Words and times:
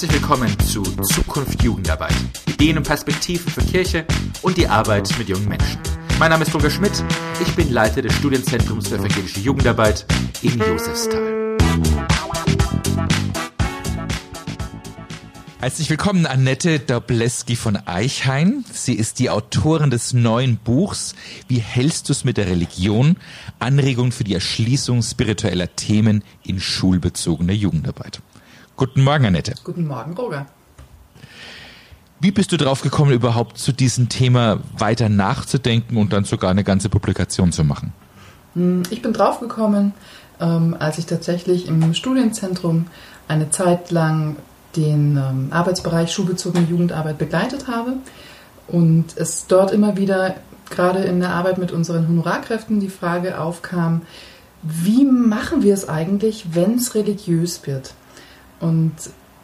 Herzlich 0.00 0.20
willkommen 0.20 0.56
zu 0.60 0.84
Zukunft 1.12 1.60
Jugendarbeit. 1.60 2.14
Ideen 2.46 2.78
und 2.78 2.86
Perspektiven 2.86 3.50
für 3.50 3.62
Kirche 3.62 4.06
und 4.42 4.56
die 4.56 4.68
Arbeit 4.68 5.10
mit 5.18 5.28
jungen 5.28 5.48
Menschen. 5.48 5.76
Mein 6.20 6.30
Name 6.30 6.44
ist 6.44 6.54
Roger 6.54 6.70
Schmidt. 6.70 7.02
Ich 7.40 7.52
bin 7.56 7.72
Leiter 7.72 8.00
des 8.00 8.14
Studienzentrums 8.14 8.86
für 8.86 8.94
evangelische 8.94 9.40
Jugendarbeit 9.40 10.06
in 10.42 10.56
Josefsthal. 10.60 11.58
Herzlich 15.58 15.90
willkommen, 15.90 16.26
Annette 16.26 16.78
Dobleski 16.78 17.56
von 17.56 17.74
Eichhain. 17.74 18.64
Sie 18.72 18.94
ist 18.94 19.18
die 19.18 19.30
Autorin 19.30 19.90
des 19.90 20.12
neuen 20.12 20.58
Buchs 20.58 21.16
Wie 21.48 21.58
hältst 21.58 22.08
du 22.08 22.12
es 22.12 22.22
mit 22.22 22.36
der 22.36 22.46
Religion? 22.46 23.16
Anregungen 23.58 24.12
für 24.12 24.22
die 24.22 24.34
Erschließung 24.34 25.02
spiritueller 25.02 25.74
Themen 25.74 26.22
in 26.44 26.60
schulbezogener 26.60 27.52
Jugendarbeit. 27.52 28.20
Guten 28.78 29.02
Morgen, 29.02 29.26
Annette. 29.26 29.54
Guten 29.64 29.88
Morgen, 29.88 30.14
Roger. 30.14 30.46
Wie 32.20 32.30
bist 32.30 32.52
du 32.52 32.56
drauf 32.56 32.80
gekommen, 32.80 33.10
überhaupt 33.10 33.58
zu 33.58 33.72
diesem 33.72 34.08
Thema 34.08 34.60
weiter 34.78 35.08
nachzudenken 35.08 35.96
und 35.96 36.12
dann 36.12 36.22
sogar 36.22 36.52
eine 36.52 36.62
ganze 36.62 36.88
Publikation 36.88 37.50
zu 37.50 37.64
machen? 37.64 37.92
Hm, 38.54 38.84
ich 38.90 39.02
bin 39.02 39.12
drauf 39.12 39.40
gekommen, 39.40 39.94
ähm, 40.40 40.76
als 40.78 40.98
ich 40.98 41.06
tatsächlich 41.06 41.66
im 41.66 41.92
Studienzentrum 41.92 42.86
eine 43.26 43.50
Zeit 43.50 43.90
lang 43.90 44.36
den 44.76 45.16
ähm, 45.16 45.48
Arbeitsbereich 45.50 46.12
schulbezogene 46.12 46.64
Jugendarbeit 46.64 47.18
begleitet 47.18 47.66
habe 47.66 47.94
und 48.68 49.16
es 49.16 49.48
dort 49.48 49.72
immer 49.72 49.96
wieder, 49.96 50.36
gerade 50.70 51.00
in 51.00 51.18
der 51.18 51.30
Arbeit 51.30 51.58
mit 51.58 51.72
unseren 51.72 52.06
Honorarkräften, 52.06 52.78
die 52.78 52.90
Frage 52.90 53.40
aufkam, 53.40 54.02
wie 54.62 55.04
machen 55.04 55.62
wir 55.62 55.74
es 55.74 55.88
eigentlich, 55.88 56.54
wenn 56.54 56.76
es 56.76 56.94
religiös 56.94 57.66
wird? 57.66 57.94
Und 58.60 58.94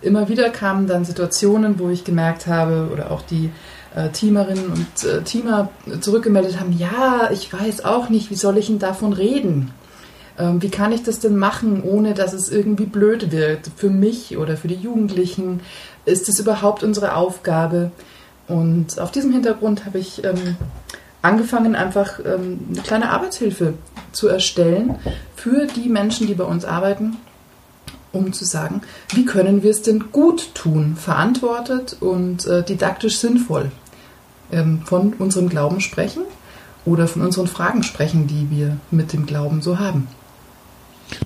immer 0.02 0.28
wieder 0.28 0.50
kamen 0.50 0.86
dann 0.86 1.04
Situationen, 1.04 1.78
wo 1.78 1.88
ich 1.88 2.04
gemerkt 2.04 2.46
habe, 2.46 2.90
oder 2.92 3.10
auch 3.10 3.22
die 3.22 3.50
äh, 3.94 4.10
Teamerinnen 4.10 4.66
und 4.66 5.04
äh, 5.04 5.22
Teamer 5.22 5.70
zurückgemeldet 6.00 6.60
haben, 6.60 6.72
ja, 6.72 7.30
ich 7.32 7.52
weiß 7.52 7.84
auch 7.84 8.08
nicht, 8.08 8.30
wie 8.30 8.36
soll 8.36 8.58
ich 8.58 8.66
denn 8.66 8.78
davon 8.78 9.12
reden? 9.12 9.72
Ähm, 10.38 10.60
wie 10.62 10.70
kann 10.70 10.92
ich 10.92 11.02
das 11.02 11.20
denn 11.20 11.36
machen, 11.36 11.82
ohne 11.82 12.14
dass 12.14 12.32
es 12.32 12.50
irgendwie 12.50 12.86
blöd 12.86 13.30
wird 13.30 13.70
für 13.76 13.90
mich 13.90 14.36
oder 14.36 14.56
für 14.56 14.68
die 14.68 14.74
Jugendlichen? 14.74 15.60
Ist 16.04 16.28
es 16.28 16.40
überhaupt 16.40 16.82
unsere 16.82 17.14
Aufgabe? 17.14 17.92
Und 18.48 18.98
auf 18.98 19.10
diesem 19.10 19.32
Hintergrund 19.32 19.86
habe 19.86 19.98
ich 19.98 20.24
ähm, 20.24 20.56
angefangen, 21.22 21.74
einfach 21.76 22.18
ähm, 22.18 22.60
eine 22.70 22.82
kleine 22.82 23.10
Arbeitshilfe 23.10 23.74
zu 24.12 24.28
erstellen 24.28 24.96
für 25.36 25.66
die 25.66 25.88
Menschen, 25.88 26.26
die 26.26 26.34
bei 26.34 26.44
uns 26.44 26.64
arbeiten 26.64 27.16
um 28.14 28.32
zu 28.32 28.44
sagen, 28.44 28.82
wie 29.14 29.24
können 29.24 29.62
wir 29.62 29.70
es 29.70 29.82
denn 29.82 30.12
gut 30.12 30.54
tun, 30.54 30.96
verantwortet 30.96 31.96
und 32.00 32.46
äh, 32.46 32.64
didaktisch 32.64 33.18
sinnvoll 33.18 33.70
ähm, 34.52 34.82
von 34.84 35.12
unserem 35.14 35.48
Glauben 35.48 35.80
sprechen 35.80 36.22
oder 36.84 37.08
von 37.08 37.22
unseren 37.22 37.46
Fragen 37.46 37.82
sprechen, 37.82 38.26
die 38.26 38.48
wir 38.50 38.76
mit 38.90 39.12
dem 39.12 39.26
Glauben 39.26 39.62
so 39.62 39.78
haben. 39.78 40.08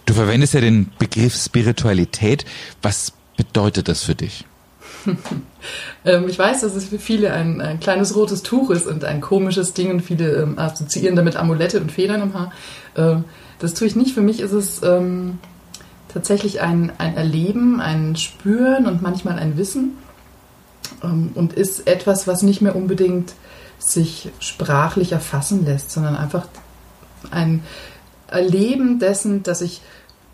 Du 0.06 0.14
verwendest 0.14 0.54
ja 0.54 0.60
den 0.60 0.90
Begriff 0.98 1.34
Spiritualität. 1.34 2.44
Was 2.82 3.12
bedeutet 3.36 3.88
das 3.88 4.02
für 4.02 4.14
dich? 4.14 4.44
ähm, 6.04 6.28
ich 6.28 6.38
weiß, 6.38 6.62
dass 6.62 6.74
es 6.74 6.86
für 6.86 6.98
viele 6.98 7.32
ein, 7.32 7.60
ein, 7.60 7.80
kleines 7.80 8.14
rotes 8.16 8.42
Tuch 8.42 8.70
ist 8.70 8.86
und 8.86 9.04
ein 9.04 9.20
komisches 9.20 9.74
Ding 9.74 9.90
und 9.90 10.00
viele 10.00 10.42
ähm, 10.42 10.58
assoziieren 10.58 11.16
damit 11.16 11.36
Amulette 11.36 11.80
und 11.80 11.92
Federn 11.92 12.22
im 12.22 12.34
Haar. 12.34 12.52
Ähm, 12.96 13.24
das 13.58 13.74
tue 13.74 13.86
ich 13.86 13.96
nicht. 13.96 14.14
Für 14.14 14.20
mich 14.20 14.40
ist 14.40 14.52
es 14.52 14.82
ähm, 14.82 15.38
tatsächlich 16.08 16.60
ein, 16.60 16.92
ein 16.98 17.16
Erleben, 17.16 17.80
ein 17.80 18.16
Spüren 18.16 18.86
und 18.86 19.02
manchmal 19.02 19.38
ein 19.38 19.56
Wissen 19.56 19.98
ähm, 21.02 21.30
und 21.34 21.52
ist 21.52 21.86
etwas, 21.86 22.26
was 22.26 22.42
nicht 22.42 22.60
mehr 22.60 22.76
unbedingt 22.76 23.34
sich 23.78 24.30
sprachlich 24.40 25.12
erfassen 25.12 25.64
lässt, 25.64 25.90
sondern 25.90 26.16
einfach 26.16 26.46
ein 27.30 27.62
Erleben 28.26 28.98
dessen, 28.98 29.42
dass 29.42 29.60
ich 29.60 29.80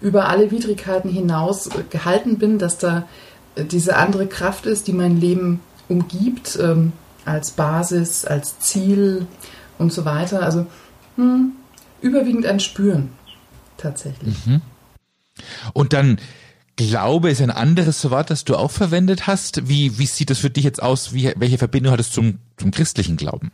über 0.00 0.28
alle 0.28 0.50
Widrigkeiten 0.50 1.10
hinaus 1.10 1.69
gehalten 1.91 2.38
bin, 2.38 2.59
dass 2.59 2.78
da 2.78 3.06
diese 3.56 3.97
andere 3.97 4.27
Kraft 4.27 4.66
ist, 4.66 4.87
die 4.87 4.93
mein 4.93 5.21
Leben 5.21 5.60
umgibt, 5.88 6.59
ähm, 6.60 6.93
als 7.25 7.53
Basis, 7.53 8.25
als 8.25 8.59
Ziel 8.59 9.27
und 9.78 9.93
so 9.93 10.04
weiter. 10.04 10.43
Also 10.43 10.66
hm, 11.16 11.53
überwiegend 12.00 12.47
ein 12.47 12.60
Spüren 12.60 13.10
tatsächlich. 13.77 14.47
Mhm. 14.47 14.60
Und 15.72 15.93
dann 15.93 16.19
Glaube 16.77 17.31
ist 17.31 17.41
ein 17.41 17.50
anderes 17.50 18.09
Wort, 18.11 18.31
das 18.31 18.45
du 18.45 18.56
auch 18.56 18.71
verwendet 18.71 19.27
hast. 19.28 19.69
Wie, 19.69 19.99
wie 19.99 20.06
sieht 20.06 20.31
das 20.31 20.39
für 20.39 20.50
dich 20.50 20.65
jetzt 20.65 20.83
aus? 20.83 21.12
Wie, 21.15 21.33
welche 21.37 21.59
Verbindung 21.59 21.93
hat 21.93 22.00
es 22.00 22.11
zum, 22.11 22.39
zum 22.56 22.72
christlichen 22.72 23.17
Glauben? 23.17 23.53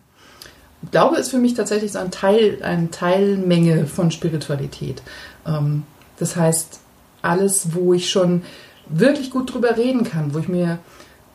Glaube 0.90 1.16
ist 1.16 1.30
für 1.30 1.38
mich 1.38 1.52
tatsächlich 1.52 1.92
so 1.92 1.98
ein 1.98 2.10
Teil, 2.10 2.62
eine 2.62 2.90
Teilmenge 2.90 3.86
von 3.86 4.10
Spiritualität. 4.10 5.02
Ähm, 5.46 5.82
das 6.18 6.36
heißt, 6.36 6.80
alles, 7.20 7.74
wo 7.74 7.92
ich 7.92 8.10
schon 8.10 8.42
wirklich 8.88 9.30
gut 9.30 9.52
drüber 9.52 9.76
reden 9.76 10.04
kann, 10.04 10.32
wo 10.32 10.38
ich 10.38 10.48
mir 10.48 10.78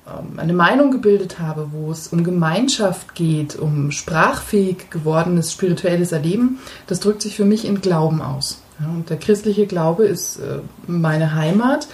ähm, 0.08 0.40
eine 0.40 0.54
Meinung 0.54 0.90
gebildet 0.90 1.40
habe, 1.40 1.70
wo 1.72 1.92
es 1.92 2.08
um 2.08 2.24
Gemeinschaft 2.24 3.14
geht, 3.14 3.56
um 3.56 3.92
sprachfähig 3.92 4.90
gewordenes 4.90 5.52
spirituelles 5.52 6.12
Erleben, 6.12 6.60
das 6.88 7.00
drückt 7.00 7.22
sich 7.22 7.36
für 7.36 7.46
mich 7.46 7.66
in 7.66 7.82
Glauben 7.82 8.24
aus. 8.24 8.62
Ja, 8.80 8.88
und 8.88 9.10
der 9.10 9.18
christliche 9.18 9.68
Glaube 9.68 10.06
ist 10.06 10.38
äh, 10.38 10.60
meine 10.88 11.36
Heimat 11.36 11.88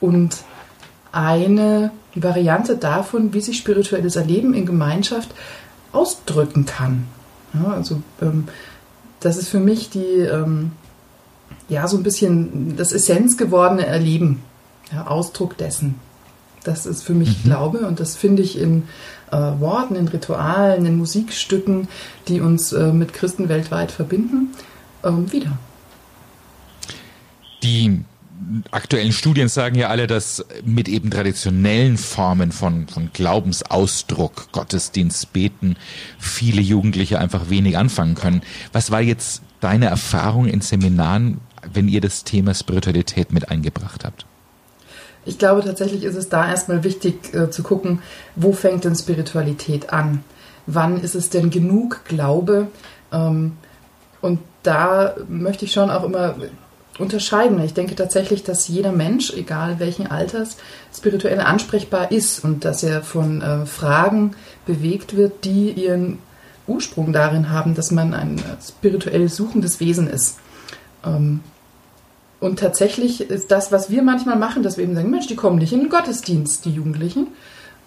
und 0.00 0.36
eine 1.12 1.90
Variante 2.14 2.76
davon, 2.76 3.32
wie 3.32 3.40
sich 3.40 3.58
spirituelles 3.58 4.16
Erleben 4.16 4.54
in 4.54 4.66
Gemeinschaft 4.66 5.30
ausdrücken 5.92 6.66
kann. 6.66 7.06
Ja, 7.54 7.72
also 7.72 8.02
ähm, 8.20 8.48
das 9.20 9.36
ist 9.36 9.48
für 9.48 9.60
mich 9.60 9.90
die, 9.90 10.20
ähm, 10.20 10.72
ja, 11.68 11.88
so 11.88 11.96
ein 11.96 12.02
bisschen 12.02 12.76
das 12.76 12.92
Essenz 12.92 13.36
gewordene 13.36 13.86
Erleben, 13.86 14.42
ja, 14.92 15.06
Ausdruck 15.06 15.56
dessen. 15.56 15.96
Das 16.64 16.84
ist 16.84 17.02
für 17.02 17.14
mich 17.14 17.44
mhm. 17.44 17.48
Glaube 17.48 17.78
und 17.86 18.00
das 18.00 18.16
finde 18.16 18.42
ich 18.42 18.58
in 18.58 18.82
äh, 19.30 19.36
Worten, 19.36 19.96
in 19.96 20.08
Ritualen, 20.08 20.84
in 20.84 20.98
Musikstücken, 20.98 21.88
die 22.28 22.40
uns 22.40 22.72
äh, 22.72 22.92
mit 22.92 23.12
Christen 23.12 23.48
weltweit 23.48 23.90
verbinden, 23.90 24.52
ähm, 25.04 25.32
wieder. 25.32 25.58
Die 27.66 28.04
aktuellen 28.70 29.10
Studien 29.10 29.48
sagen 29.48 29.74
ja 29.74 29.88
alle, 29.88 30.06
dass 30.06 30.44
mit 30.64 30.88
eben 30.88 31.10
traditionellen 31.10 31.96
Formen 31.96 32.52
von, 32.52 32.86
von 32.86 33.10
Glaubensausdruck, 33.12 34.52
Gottesdienst, 34.52 35.32
Beten, 35.32 35.76
viele 36.16 36.60
Jugendliche 36.60 37.18
einfach 37.18 37.50
wenig 37.50 37.76
anfangen 37.76 38.14
können. 38.14 38.42
Was 38.72 38.92
war 38.92 39.00
jetzt 39.00 39.42
deine 39.60 39.86
Erfahrung 39.86 40.46
in 40.46 40.60
Seminaren, 40.60 41.40
wenn 41.72 41.88
ihr 41.88 42.00
das 42.00 42.22
Thema 42.22 42.54
Spiritualität 42.54 43.32
mit 43.32 43.50
eingebracht 43.50 44.04
habt? 44.04 44.26
Ich 45.24 45.38
glaube 45.38 45.64
tatsächlich 45.64 46.04
ist 46.04 46.14
es 46.14 46.28
da 46.28 46.48
erstmal 46.48 46.84
wichtig 46.84 47.34
äh, 47.34 47.50
zu 47.50 47.64
gucken, 47.64 48.00
wo 48.36 48.52
fängt 48.52 48.84
denn 48.84 48.94
Spiritualität 48.94 49.92
an? 49.92 50.22
Wann 50.66 51.00
ist 51.00 51.16
es 51.16 51.30
denn 51.30 51.50
genug 51.50 52.04
Glaube? 52.04 52.68
Ähm, 53.12 53.56
und 54.20 54.38
da 54.62 55.16
möchte 55.28 55.64
ich 55.64 55.72
schon 55.72 55.90
auch 55.90 56.04
immer 56.04 56.36
unterscheiden. 56.98 57.62
Ich 57.62 57.74
denke 57.74 57.94
tatsächlich, 57.94 58.42
dass 58.42 58.68
jeder 58.68 58.92
Mensch, 58.92 59.32
egal 59.32 59.78
welchen 59.78 60.06
Alters, 60.06 60.56
spirituell 60.94 61.40
ansprechbar 61.40 62.10
ist 62.10 62.42
und 62.44 62.64
dass 62.64 62.82
er 62.82 63.02
von 63.02 63.42
äh, 63.42 63.66
Fragen 63.66 64.32
bewegt 64.66 65.16
wird, 65.16 65.44
die 65.44 65.70
ihren 65.72 66.18
Ursprung 66.66 67.12
darin 67.12 67.50
haben, 67.50 67.74
dass 67.74 67.90
man 67.90 68.14
ein 68.14 68.42
spirituell 68.66 69.28
suchendes 69.28 69.80
Wesen 69.80 70.08
ist. 70.08 70.38
Ähm, 71.04 71.40
und 72.40 72.58
tatsächlich 72.58 73.22
ist 73.22 73.50
das, 73.50 73.72
was 73.72 73.90
wir 73.90 74.02
manchmal 74.02 74.36
machen, 74.36 74.62
dass 74.62 74.76
wir 74.76 74.84
eben 74.84 74.94
sagen, 74.94 75.10
Mensch, 75.10 75.26
die 75.26 75.36
kommen 75.36 75.58
nicht 75.58 75.72
in 75.72 75.80
den 75.80 75.88
Gottesdienst, 75.88 76.64
die 76.64 76.72
Jugendlichen, 76.72 77.28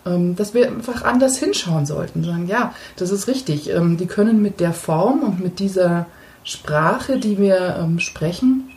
ähm, 0.05 0.35
dass 0.35 0.53
wir 0.53 0.67
einfach 0.67 1.03
anders 1.03 1.37
hinschauen 1.37 1.85
sollten. 1.85 2.23
Sagen, 2.23 2.47
ja, 2.47 2.73
das 2.95 3.11
ist 3.11 3.27
richtig. 3.27 3.69
Ähm, 3.69 3.97
die 3.97 4.07
können 4.07 4.41
mit 4.41 4.59
der 4.59 4.73
Form 4.73 5.21
und 5.21 5.39
mit 5.39 5.59
dieser 5.59 6.07
Sprache, 6.43 7.19
die 7.19 7.37
wir 7.37 7.77
ähm, 7.79 7.99
sprechen, 7.99 8.69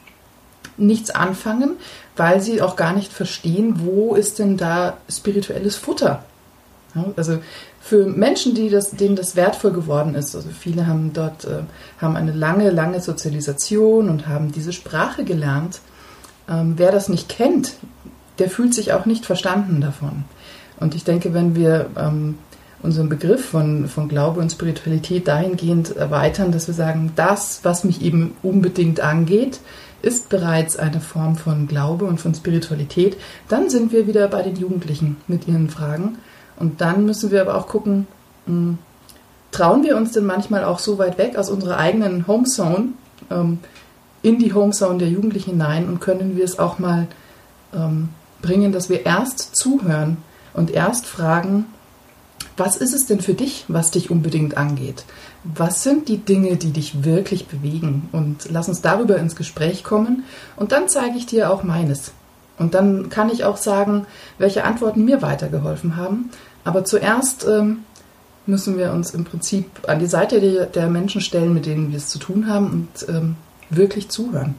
nichts 0.77 1.11
anfangen, 1.11 1.73
weil 2.17 2.41
sie 2.41 2.63
auch 2.63 2.77
gar 2.77 2.95
nicht 2.95 3.13
verstehen, 3.13 3.81
wo 3.85 4.15
ist 4.15 4.39
denn 4.39 4.57
da 4.57 4.99
spirituelles 5.09 5.77
Futter. 5.77 6.25
Ja, 6.95 7.07
also 7.17 7.39
für 7.81 8.07
Menschen, 8.07 8.55
die 8.55 8.71
das, 8.71 8.91
denen 8.93 9.17
das 9.17 9.35
wertvoll 9.35 9.73
geworden 9.73 10.15
ist, 10.15 10.37
also 10.37 10.49
viele 10.51 10.87
haben 10.87 11.13
dort 11.13 11.45
äh, 11.45 11.63
haben 12.01 12.17
eine 12.17 12.33
lange, 12.33 12.71
lange 12.71 13.01
Sozialisation 13.01 14.09
und 14.09 14.29
haben 14.29 14.53
diese 14.53 14.73
Sprache 14.73 15.25
gelernt. 15.25 15.81
Ähm, 16.49 16.75
wer 16.77 16.93
das 16.93 17.09
nicht 17.09 17.29
kennt, 17.29 17.75
der 18.39 18.51
fühlt 18.51 18.75
sich 18.75 18.93
auch 18.93 19.07
nicht 19.07 19.27
verstanden 19.27 19.81
davon. 19.81 20.25
Und 20.79 20.95
ich 20.95 21.05
denke, 21.05 21.35
wenn 21.35 21.55
wir 21.55 21.91
ähm, 21.97 22.39
unseren 22.83 23.09
Begriff 23.09 23.45
von, 23.45 23.89
von 23.89 24.09
Glaube 24.09 24.41
und 24.41 24.51
Spiritualität 24.51 25.29
dahingehend 25.29 25.97
erweitern, 25.97 26.53
dass 26.53 26.67
wir 26.67 26.75
sagen, 26.75 27.13
das, 27.17 27.61
was 27.63 27.85
mich 27.85 28.03
eben 28.03 28.37
unbedingt 28.43 29.01
angeht, 29.01 29.61
ist 30.03 30.29
bereits 30.29 30.77
eine 30.77 31.01
Form 31.01 31.37
von 31.37 31.67
Glaube 31.69 32.05
und 32.05 32.21
von 32.21 32.35
Spiritualität. 32.35 33.17
Dann 33.49 33.71
sind 33.71 33.93
wir 33.93 34.07
wieder 34.07 34.29
bei 34.29 34.43
den 34.43 34.57
Jugendlichen 34.57 35.17
mit 35.29 35.49
ihren 35.49 35.71
Fragen. 35.71 36.19
Und 36.57 36.81
dann 36.81 37.07
müssen 37.07 37.31
wir 37.31 37.41
aber 37.41 37.57
auch 37.57 37.69
gucken, 37.69 38.07
hm, 38.47 38.79
trauen 39.53 39.85
wir 39.85 39.97
uns 39.97 40.13
denn 40.13 40.25
manchmal 40.25 40.65
auch 40.65 40.79
so 40.79 40.99
weit 40.99 41.19
weg 41.19 41.37
aus 41.37 41.51
unserer 41.51 41.79
eigenen 41.79 42.27
Homezone 42.27 42.89
ähm, 43.31 43.59
in 44.23 44.39
die 44.39 44.53
Homezone 44.53 44.99
der 44.99 45.09
Jugendlichen 45.09 45.51
hinein 45.53 45.89
und 45.89 46.01
können 46.01 46.37
wir 46.37 46.45
es 46.45 46.59
auch 46.59 46.79
mal 46.79 47.07
ähm, 47.75 48.11
bringen, 48.41 48.73
dass 48.73 48.89
wir 48.89 49.05
erst 49.05 49.57
zuhören 49.57 50.19
und 50.55 50.71
erst 50.71 51.07
fragen, 51.07 51.67
was 52.57 52.77
ist 52.77 52.95
es 52.95 53.07
denn 53.07 53.21
für 53.21 53.35
dich, 53.35 53.65
was 53.69 53.91
dich 53.91 54.11
unbedingt 54.11 54.57
angeht? 54.57 55.05
Was 55.45 55.83
sind 55.83 56.09
die 56.09 56.19
Dinge, 56.19 56.57
die 56.57 56.71
dich 56.71 57.05
wirklich 57.05 57.47
bewegen? 57.47 58.09
Und 58.13 58.49
lass 58.51 58.69
uns 58.69 58.81
darüber 58.81 59.17
ins 59.17 59.37
Gespräch 59.37 59.85
kommen 59.85 60.25
und 60.57 60.73
dann 60.73 60.89
zeige 60.89 61.17
ich 61.17 61.27
dir 61.27 61.51
auch 61.51 61.63
meines. 61.63 62.13
Und 62.59 62.75
dann 62.75 63.09
kann 63.09 63.31
ich 63.31 63.45
auch 63.45 63.57
sagen, 63.57 64.07
welche 64.39 64.65
Antworten 64.65 65.05
mir 65.05 65.23
weitergeholfen 65.23 65.97
haben. 65.97 66.31
Aber 66.65 66.85
zuerst 66.85 67.45
ähm, 67.45 67.79
müssen 68.47 68.79
wir 68.79 68.93
uns 68.93 69.11
im 69.13 69.25
Prinzip 69.25 69.67
an 69.89 69.99
die 69.99 70.07
Seite 70.07 70.41
der, 70.41 70.67
der, 70.67 70.89
Menschen 70.89 71.21
stellen, 71.21 71.55
mit 71.55 71.67
denen 71.67 71.91
wir 71.91 71.99
es 71.99 72.09
zu 72.09 72.19
tun 72.19 72.47
haben 72.47 72.71
und 72.71 73.09
ähm, 73.09 73.37
wirklich 73.71 74.09
zuhören. 74.11 74.55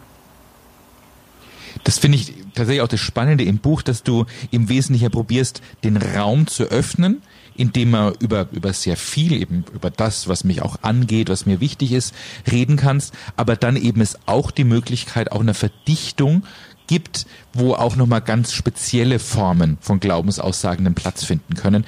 Das 1.84 1.98
finde 1.98 2.18
ich 2.18 2.43
tatsächlich 2.54 2.82
auch 2.82 2.88
das 2.88 3.00
Spannende 3.00 3.44
im 3.44 3.58
Buch, 3.58 3.82
dass 3.82 4.04
du 4.04 4.26
im 4.52 4.70
Wesentlichen 4.70 5.12
probierst, 5.12 5.62
den 5.84 5.98
Raum 5.98 6.48
zu 6.48 6.64
öffnen, 6.64 7.22
indem 7.56 7.92
man 7.92 8.14
über, 8.20 8.48
über 8.52 8.74
sehr 8.74 8.98
viel, 8.98 9.34
eben 9.34 9.66
über 9.74 9.90
das, 9.90 10.28
was 10.28 10.44
mich 10.44 10.62
auch 10.62 10.78
angeht, 10.82 11.30
was 11.30 11.46
mir 11.46 11.60
wichtig 11.60 11.92
ist, 11.92 12.14
reden 12.52 12.78
kannst, 12.78 13.14
aber 13.36 13.56
dann 13.56 13.76
eben 13.76 14.02
es 14.02 14.18
auch 14.26 14.52
die 14.52 14.64
Möglichkeit, 14.64 15.32
auch 15.32 15.42
eine 15.42 15.54
Verdichtung 15.54 16.44
gibt, 16.88 17.26
wo 17.54 17.74
auch 17.74 17.96
nochmal 17.96 18.22
ganz 18.22 18.54
spezielle 18.54 19.20
Formen 19.20 19.78
von 19.80 20.00
Glaubensaussagen 20.00 20.86
einen 20.86 20.96
Platz 20.96 21.24
finden 21.24 21.56
können. 21.56 21.86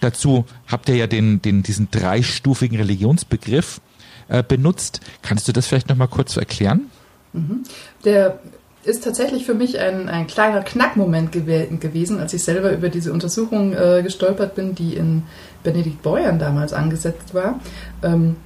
Dazu 0.00 0.46
habt 0.66 0.88
ihr 0.88 0.96
ja 0.96 1.06
den, 1.06 1.42
den, 1.42 1.62
diesen 1.62 1.90
dreistufigen 1.90 2.78
Religionsbegriff 2.78 3.80
äh, 4.28 4.42
benutzt. 4.42 5.00
Kannst 5.22 5.48
du 5.48 5.52
das 5.52 5.66
vielleicht 5.66 5.88
nochmal 5.88 6.08
kurz 6.08 6.36
erklären? 6.36 6.90
Mhm. 7.32 7.64
Der 8.04 8.40
ist 8.84 9.04
tatsächlich 9.04 9.44
für 9.44 9.54
mich 9.54 9.78
ein, 9.78 10.08
ein 10.08 10.26
kleiner 10.26 10.62
Knackmoment 10.62 11.32
gew 11.32 11.66
gewesen, 11.78 12.20
als 12.20 12.32
ich 12.32 12.44
selber 12.44 12.72
über 12.72 12.88
diese 12.88 13.12
Untersuchung 13.12 13.72
äh, 13.72 14.02
gestolpert 14.02 14.54
bin, 14.54 14.74
die 14.74 14.94
in 14.94 15.24
Benedikt 15.62 16.02
Beuern 16.02 16.38
damals 16.38 16.72
angesetzt 16.72 17.34
war, 17.34 17.60
ähm, 18.02 18.36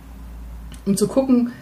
um 0.87 0.97
zu 0.97 1.07
gucken, 1.07 1.53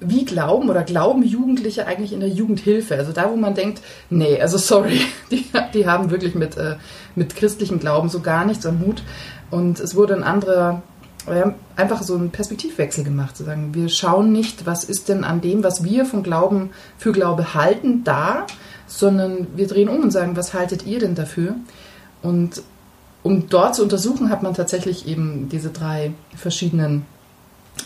wie 0.00 0.24
glauben 0.24 0.70
oder 0.70 0.82
glauben 0.82 1.22
Jugendliche 1.22 1.86
eigentlich 1.86 2.12
in 2.12 2.20
der 2.20 2.30
Jugendhilfe? 2.30 2.96
Also 2.96 3.12
da, 3.12 3.30
wo 3.30 3.36
man 3.36 3.54
denkt, 3.54 3.80
nee, 4.08 4.40
also 4.40 4.58
sorry, 4.58 5.00
die, 5.30 5.46
die 5.74 5.86
haben 5.86 6.10
wirklich 6.10 6.34
mit, 6.34 6.56
äh, 6.56 6.76
mit 7.14 7.36
christlichem 7.36 7.78
Glauben 7.78 8.08
so 8.08 8.20
gar 8.20 8.44
nichts 8.44 8.66
am 8.66 8.80
Hut. 8.80 9.02
Und 9.50 9.78
es 9.80 9.94
wurde 9.94 10.14
ein 10.14 10.22
anderer 10.22 10.82
einfach 11.76 12.02
so 12.02 12.14
einen 12.14 12.30
Perspektivwechsel 12.30 13.04
gemacht, 13.04 13.36
zu 13.36 13.44
sagen, 13.44 13.74
wir 13.74 13.88
schauen 13.88 14.32
nicht, 14.32 14.66
was 14.66 14.84
ist 14.84 15.08
denn 15.08 15.24
an 15.24 15.40
dem, 15.40 15.62
was 15.62 15.84
wir 15.84 16.04
von 16.04 16.22
Glauben 16.22 16.70
für 16.98 17.12
Glaube 17.12 17.54
halten, 17.54 18.04
da, 18.04 18.46
sondern 18.86 19.46
wir 19.56 19.66
drehen 19.66 19.88
um 19.88 20.02
und 20.02 20.10
sagen, 20.10 20.36
was 20.36 20.54
haltet 20.54 20.86
ihr 20.86 20.98
denn 20.98 21.14
dafür? 21.14 21.54
Und 22.22 22.62
um 23.22 23.48
dort 23.48 23.74
zu 23.74 23.82
untersuchen, 23.82 24.30
hat 24.30 24.42
man 24.42 24.54
tatsächlich 24.54 25.06
eben 25.06 25.48
diese 25.48 25.70
drei 25.70 26.12
verschiedenen 26.34 27.04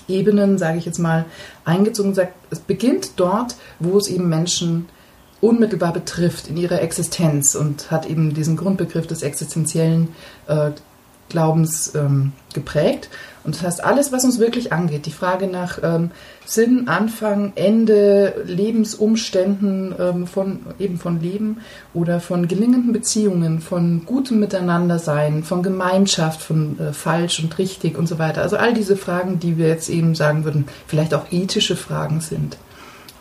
Ebenen, 0.09 0.59
sage 0.59 0.79
ich 0.79 0.85
jetzt 0.85 0.99
mal, 0.99 1.25
eingezogen 1.65 2.11
und 2.11 2.15
sagt, 2.15 2.35
es 2.51 2.61
beginnt 2.61 3.13
dort, 3.17 3.57
wo 3.79 3.99
es 3.99 4.09
eben 4.09 4.29
Menschen 4.29 4.89
unmittelbar 5.41 5.93
betrifft 5.93 6.49
in 6.49 6.57
ihrer 6.57 6.81
Existenz 6.81 7.55
und 7.55 7.91
hat 7.91 8.07
eben 8.07 8.33
diesen 8.33 8.57
Grundbegriff 8.57 9.07
des 9.07 9.23
existenziellen 9.23 10.09
äh, 10.47 10.71
Glaubens 11.29 11.95
ähm, 11.95 12.33
geprägt. 12.53 13.09
Und 13.45 13.55
das 13.55 13.63
heißt, 13.63 13.85
alles, 13.85 14.11
was 14.11 14.25
uns 14.25 14.39
wirklich 14.39 14.73
angeht, 14.73 15.05
die 15.05 15.13
Frage 15.13 15.49
nach 15.49 15.79
ähm, 15.83 16.11
Sinn, 16.47 16.89
Anfang, 16.89 17.53
Ende, 17.57 18.43
Lebensumständen 18.47 19.95
ähm, 19.99 20.27
von 20.27 20.61
eben 20.79 20.99
von 20.99 21.21
Leben 21.21 21.59
oder 21.93 22.21
von 22.21 22.49
gelingenden 22.49 22.93
Beziehungen, 22.95 23.61
von 23.61 24.07
gutem 24.07 24.41
Miteinandersein, 24.41 25.45
von 25.45 25.63
Gemeinschaft, 25.63 26.41
von 26.41 26.79
äh, 26.79 26.93
falsch 26.95 27.41
und 27.41 27.59
richtig 27.59 27.99
und 27.99 28.07
so 28.07 28.19
weiter. 28.19 28.41
Also 28.41 28.57
all 28.57 28.73
diese 28.73 28.97
Fragen, 28.97 29.39
die 29.41 29.59
wir 29.59 29.69
jetzt 29.69 29.91
eben 29.91 30.15
sagen 30.15 30.45
würden, 30.45 30.67
vielleicht 30.87 31.13
auch 31.13 31.31
ethische 31.31 31.77
Fragen 31.77 32.21
sind, 32.21 32.57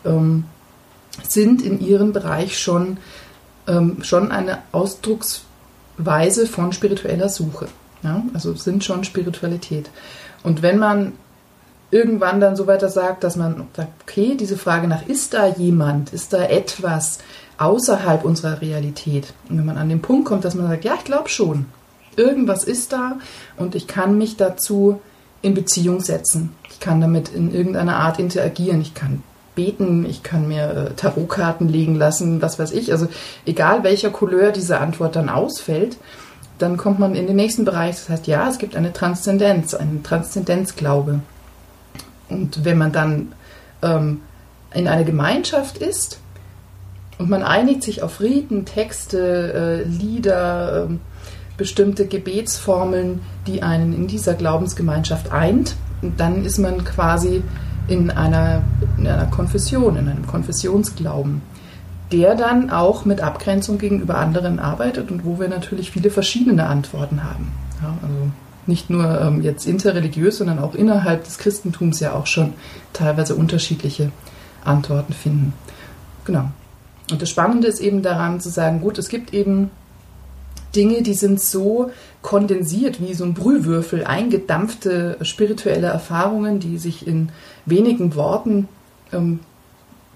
ähm, 0.06 0.44
sind 1.28 1.60
in 1.60 1.80
ihrem 1.80 2.14
Bereich 2.14 2.58
schon, 2.58 2.96
ähm, 3.68 3.98
schon 4.02 4.32
eine 4.32 4.58
Ausdrucksweise 4.72 6.46
von 6.46 6.72
spiritueller 6.72 7.28
Suche. 7.28 7.68
Ja? 8.04 8.22
Also 8.34 8.54
sind 8.54 8.84
schon 8.84 9.02
Spiritualität. 9.04 9.90
Und 10.42 10.62
wenn 10.62 10.78
man 10.78 11.14
irgendwann 11.90 12.40
dann 12.40 12.56
so 12.56 12.66
weiter 12.66 12.88
sagt, 12.88 13.24
dass 13.24 13.36
man 13.36 13.68
sagt, 13.74 13.90
okay, 14.02 14.36
diese 14.38 14.56
Frage 14.56 14.88
nach, 14.88 15.06
ist 15.06 15.34
da 15.34 15.46
jemand, 15.46 16.12
ist 16.12 16.32
da 16.32 16.44
etwas 16.44 17.18
außerhalb 17.58 18.24
unserer 18.24 18.60
Realität? 18.60 19.32
Und 19.48 19.58
wenn 19.58 19.64
man 19.64 19.78
an 19.78 19.88
den 19.88 20.02
Punkt 20.02 20.26
kommt, 20.26 20.44
dass 20.44 20.54
man 20.54 20.68
sagt, 20.68 20.84
ja, 20.84 20.94
ich 20.94 21.04
glaube 21.04 21.28
schon, 21.28 21.66
irgendwas 22.16 22.64
ist 22.64 22.92
da 22.92 23.18
und 23.56 23.74
ich 23.74 23.86
kann 23.86 24.18
mich 24.18 24.36
dazu 24.36 25.00
in 25.42 25.54
Beziehung 25.54 26.00
setzen. 26.00 26.54
Ich 26.70 26.80
kann 26.80 27.00
damit 27.00 27.28
in 27.28 27.54
irgendeiner 27.54 27.96
Art 27.96 28.18
interagieren. 28.18 28.80
Ich 28.80 28.94
kann 28.94 29.22
beten, 29.54 30.04
ich 30.04 30.22
kann 30.22 30.48
mir 30.48 30.70
äh, 30.70 30.94
Tarotkarten 30.94 31.68
legen 31.68 31.94
lassen, 31.94 32.42
was 32.42 32.58
weiß 32.58 32.72
ich. 32.72 32.92
Also 32.92 33.08
egal 33.46 33.84
welcher 33.84 34.10
Couleur 34.10 34.50
diese 34.50 34.80
Antwort 34.80 35.16
dann 35.16 35.28
ausfällt, 35.28 35.96
dann 36.58 36.76
kommt 36.76 36.98
man 36.98 37.14
in 37.14 37.26
den 37.26 37.36
nächsten 37.36 37.64
Bereich. 37.64 37.96
Das 37.96 38.08
heißt, 38.08 38.26
ja, 38.26 38.48
es 38.48 38.58
gibt 38.58 38.76
eine 38.76 38.92
Transzendenz, 38.92 39.74
einen 39.74 40.02
Transzendenzglaube. 40.02 41.20
Und 42.28 42.64
wenn 42.64 42.78
man 42.78 42.92
dann 42.92 43.32
ähm, 43.82 44.20
in 44.72 44.88
einer 44.88 45.04
Gemeinschaft 45.04 45.78
ist 45.78 46.20
und 47.18 47.28
man 47.30 47.42
einigt 47.42 47.82
sich 47.82 48.02
auf 48.02 48.20
Riten, 48.20 48.64
Texte, 48.64 49.84
äh, 49.84 49.88
Lieder, 49.88 50.88
äh, 50.90 50.94
bestimmte 51.56 52.06
Gebetsformeln, 52.06 53.20
die 53.46 53.62
einen 53.62 53.94
in 53.94 54.06
dieser 54.06 54.34
Glaubensgemeinschaft 54.34 55.30
eint, 55.30 55.76
dann 56.16 56.44
ist 56.44 56.58
man 56.58 56.84
quasi 56.84 57.42
in 57.86 58.10
einer, 58.10 58.62
in 58.98 59.06
einer 59.06 59.26
Konfession, 59.26 59.96
in 59.96 60.08
einem 60.08 60.26
Konfessionsglauben 60.26 61.42
der 62.12 62.34
dann 62.34 62.70
auch 62.70 63.04
mit 63.04 63.20
Abgrenzung 63.20 63.78
gegenüber 63.78 64.18
anderen 64.18 64.58
arbeitet 64.58 65.10
und 65.10 65.24
wo 65.24 65.40
wir 65.40 65.48
natürlich 65.48 65.90
viele 65.90 66.10
verschiedene 66.10 66.66
Antworten 66.66 67.24
haben. 67.24 67.52
Ja, 67.82 67.96
also 68.02 68.30
nicht 68.66 68.90
nur 68.90 69.20
ähm, 69.20 69.42
jetzt 69.42 69.66
interreligiös, 69.66 70.38
sondern 70.38 70.58
auch 70.58 70.74
innerhalb 70.74 71.24
des 71.24 71.38
Christentums 71.38 72.00
ja 72.00 72.12
auch 72.12 72.26
schon 72.26 72.54
teilweise 72.92 73.34
unterschiedliche 73.34 74.10
Antworten 74.64 75.12
finden. 75.12 75.52
Genau. 76.24 76.48
Und 77.10 77.20
das 77.20 77.28
Spannende 77.28 77.68
ist 77.68 77.80
eben 77.80 78.02
daran 78.02 78.40
zu 78.40 78.48
sagen, 78.48 78.80
gut, 78.80 78.98
es 78.98 79.08
gibt 79.08 79.34
eben 79.34 79.70
Dinge, 80.74 81.02
die 81.02 81.14
sind 81.14 81.40
so 81.40 81.90
kondensiert 82.22 83.00
wie 83.00 83.14
so 83.14 83.24
ein 83.24 83.34
Brühwürfel, 83.34 84.04
eingedampfte 84.04 85.18
spirituelle 85.22 85.88
Erfahrungen, 85.88 86.58
die 86.58 86.78
sich 86.78 87.06
in 87.06 87.30
wenigen 87.66 88.14
Worten 88.14 88.68
ähm, 89.12 89.40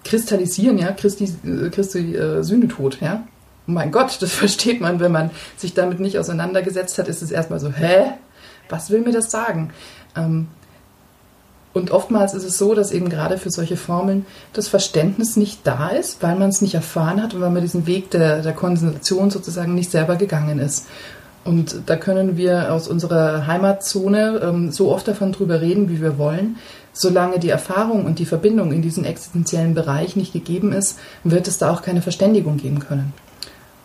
kristallisieren, 0.04 0.78
ja, 0.78 0.92
Christi, 0.92 1.24
äh, 1.44 1.70
Christi 1.70 2.14
äh, 2.14 2.42
Sühnetod, 2.42 3.00
ja. 3.00 3.24
Oh 3.66 3.72
mein 3.72 3.92
Gott, 3.92 4.18
das 4.20 4.32
versteht 4.34 4.80
man, 4.80 5.00
wenn 5.00 5.12
man 5.12 5.30
sich 5.56 5.74
damit 5.74 6.00
nicht 6.00 6.18
auseinandergesetzt 6.18 6.98
hat, 6.98 7.08
ist 7.08 7.22
es 7.22 7.30
erstmal 7.30 7.60
so, 7.60 7.70
hä? 7.70 8.12
Was 8.68 8.90
will 8.90 9.00
mir 9.00 9.12
das 9.12 9.30
sagen? 9.30 9.70
Ähm, 10.16 10.48
und 11.74 11.90
oftmals 11.90 12.34
ist 12.34 12.44
es 12.44 12.58
so, 12.58 12.74
dass 12.74 12.92
eben 12.92 13.08
gerade 13.08 13.38
für 13.38 13.50
solche 13.50 13.76
Formeln 13.76 14.26
das 14.52 14.68
Verständnis 14.68 15.36
nicht 15.36 15.60
da 15.64 15.90
ist, 15.90 16.22
weil 16.22 16.34
man 16.34 16.48
es 16.48 16.60
nicht 16.60 16.74
erfahren 16.74 17.22
hat 17.22 17.34
und 17.34 17.40
weil 17.40 17.50
man 17.50 17.62
diesen 17.62 17.86
Weg 17.86 18.10
der, 18.10 18.42
der 18.42 18.52
Konzentration 18.52 19.30
sozusagen 19.30 19.74
nicht 19.74 19.90
selber 19.90 20.16
gegangen 20.16 20.58
ist. 20.58 20.86
Und 21.44 21.82
da 21.86 21.96
können 21.96 22.36
wir 22.36 22.72
aus 22.72 22.88
unserer 22.88 23.46
Heimatzone 23.46 24.40
ähm, 24.42 24.70
so 24.72 24.92
oft 24.92 25.08
davon 25.08 25.32
drüber 25.32 25.60
reden, 25.60 25.88
wie 25.88 26.02
wir 26.02 26.18
wollen. 26.18 26.56
Solange 27.00 27.38
die 27.38 27.48
Erfahrung 27.48 28.06
und 28.06 28.18
die 28.18 28.26
Verbindung 28.26 28.72
in 28.72 28.82
diesen 28.82 29.04
existenziellen 29.04 29.72
Bereich 29.72 30.16
nicht 30.16 30.32
gegeben 30.32 30.72
ist, 30.72 30.98
wird 31.22 31.46
es 31.46 31.56
da 31.56 31.70
auch 31.70 31.80
keine 31.80 32.02
Verständigung 32.02 32.56
geben 32.56 32.80
können. 32.80 33.12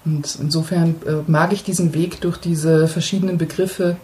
Und 0.04 0.36
insofern 0.42 0.96
äh, 1.06 1.18
mag 1.28 1.54
ich 1.54 1.64
diesen 1.64 1.94
Weg 1.94 2.22
durch 2.22 2.38
diese 2.38 2.88
verschiedenen 2.88 3.38
Begriffe 3.38 3.98